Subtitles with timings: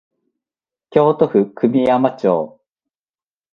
[0.89, 2.59] 京都府久御山町